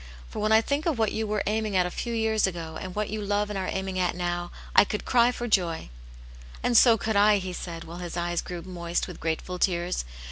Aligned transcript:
For 0.29 0.39
whea 0.39 0.51
I 0.57 0.61
think 0.61 0.87
of 0.87 0.97
what. 0.97 1.11
you 1.11 1.27
were 1.27 1.43
aiming 1.45 1.75
at 1.75 1.85
a 1.85 1.91
few 1.91 2.11
years 2.11 2.47
ago, 2.47 2.75
and 2.81 2.95
what 2.95 3.11
you 3.11 3.21
love 3.21 3.51
and 3.51 3.59
are 3.59 3.69
aiming 3.71 3.99
at 3.99 4.15
now, 4.15 4.49
I 4.75 4.83
could 4.83 5.05
cry 5.05 5.31
for 5.31 5.47
joy." 5.47 5.89
"And 6.63 6.75
so 6.75 6.97
could 6.97 7.15
I!" 7.15 7.37
he 7.37 7.53
said, 7.53 7.83
while 7.83 7.97
his 7.99 8.17
eyes 8.17 8.41
grew 8.41 8.63
moist 8.63 9.07
with 9.07 9.19
grateful 9.19 9.59
tears. 9.59 10.03